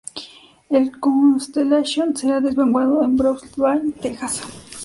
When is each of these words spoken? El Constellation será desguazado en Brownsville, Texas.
El 0.71 0.99
Constellation 0.99 2.17
será 2.17 2.39
desguazado 2.41 3.03
en 3.03 3.15
Brownsville, 3.17 3.93
Texas. 4.01 4.41